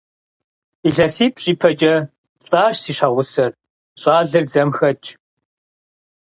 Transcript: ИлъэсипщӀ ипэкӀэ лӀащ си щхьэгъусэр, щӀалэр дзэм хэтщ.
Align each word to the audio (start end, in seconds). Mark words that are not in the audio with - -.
ИлъэсипщӀ 0.87 1.47
ипэкӀэ 1.51 1.95
лӀащ 2.47 2.75
си 2.83 2.91
щхьэгъусэр, 2.97 3.51
щӀалэр 4.01 4.45
дзэм 4.47 4.69
хэтщ. 4.77 5.07